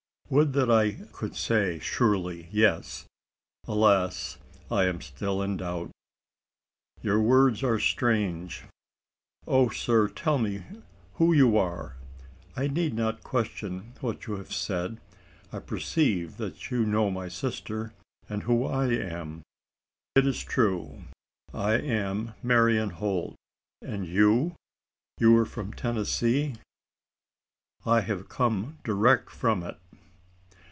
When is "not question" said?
12.93-13.91